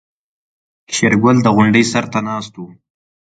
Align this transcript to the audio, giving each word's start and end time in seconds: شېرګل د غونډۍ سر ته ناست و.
شېرګل 0.95 1.37
د 1.43 1.47
غونډۍ 1.55 1.83
سر 1.91 2.05
ته 2.11 2.19
ناست 2.27 2.53
و. 2.57 2.61